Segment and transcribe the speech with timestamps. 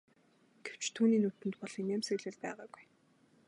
[0.65, 2.83] Гэвч түүний нүдэнд бол инээмсэглэл байгаагүй.